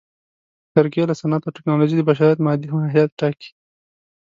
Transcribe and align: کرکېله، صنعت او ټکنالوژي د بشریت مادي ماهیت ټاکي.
کرکېله، 0.73 1.13
صنعت 1.21 1.41
او 1.47 1.53
ټکنالوژي 1.57 1.95
د 1.97 2.01
بشریت 2.09 2.39
مادي 2.45 2.67
ماهیت 2.75 3.09
ټاکي. 3.19 3.49